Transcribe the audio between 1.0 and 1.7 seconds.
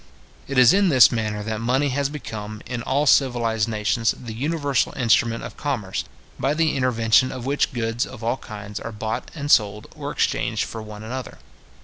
manner that